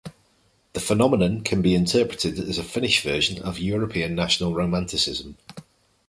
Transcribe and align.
The 0.73 0.79
phenomenon 0.79 1.41
can 1.41 1.61
be 1.61 1.75
interpreted 1.75 2.39
as 2.39 2.57
a 2.57 2.63
Finnish 2.63 3.01
version 3.03 3.39
of 3.43 3.59
European 3.59 4.15
national 4.15 4.55
romanticism. 4.55 5.37